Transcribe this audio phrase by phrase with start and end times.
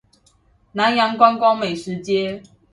[0.71, 2.41] 南洋觀光美食街